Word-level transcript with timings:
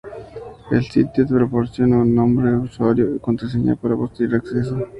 El 0.71 0.83
sitio 0.83 1.25
te 1.27 1.31
proporcionaba 1.35 2.01
un 2.01 2.15
nombre 2.15 2.49
de 2.49 2.57
usuario 2.57 3.13
y 3.13 3.19
contraseña 3.19 3.75
para 3.75 3.95
posterior 3.95 4.37
acceso. 4.41 4.79